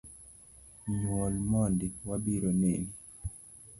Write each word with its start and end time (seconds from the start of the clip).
Nyuol 0.97 1.33
mondi, 1.49 1.87
wabiro 2.07 2.49
neni 2.61 2.91